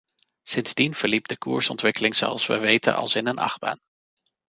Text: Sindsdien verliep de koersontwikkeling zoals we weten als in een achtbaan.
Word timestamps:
Sindsdien 0.43 0.93
verliep 0.93 1.27
de 1.27 1.37
koersontwikkeling 1.37 2.15
zoals 2.15 2.45
we 2.47 2.57
weten 2.57 2.95
als 2.95 3.15
in 3.15 3.27
een 3.27 3.37
achtbaan. 3.39 3.79